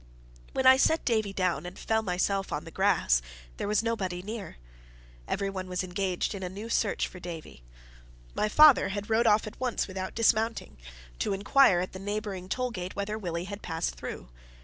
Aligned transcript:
When 0.53 0.65
I 0.65 0.77
set 0.77 1.05
Davie 1.05 1.31
down, 1.31 1.63
and 1.67 1.77
fell 1.77 2.01
myself 2.01 2.51
on 2.51 2.63
the 2.63 2.71
grass, 2.71 3.21
there 3.57 3.67
was 3.67 3.83
nobody 3.83 4.23
near. 4.23 4.57
Everyone 5.27 5.69
was 5.69 5.83
engaged 5.83 6.33
in 6.33 6.41
a 6.41 6.49
new 6.49 6.69
search 6.69 7.07
for 7.07 7.19
Davie. 7.19 7.63
My 8.33 8.49
father 8.49 8.89
had 8.89 9.11
rode 9.11 9.27
off 9.27 9.45
at 9.45 9.59
once 9.59 9.87
without 9.87 10.15
dismounting, 10.15 10.79
to 11.19 11.33
inquire 11.33 11.81
at 11.81 11.93
the 11.93 11.99
neighbouring 11.99 12.49
toll 12.49 12.71
gate 12.71 12.95
whether 12.95 13.15
Willie 13.15 13.45
had 13.45 13.61
passed 13.61 13.93
through. 13.93 14.29